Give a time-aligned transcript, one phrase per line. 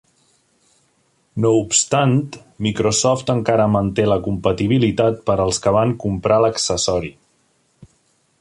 [1.43, 2.15] No obstant,
[2.67, 7.17] Microsoft encara manté la compatibilitat per als que van comprar l'accessori.